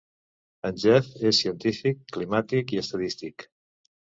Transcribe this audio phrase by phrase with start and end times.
[0.69, 3.47] En Jeff és científic climàtic i estadístic.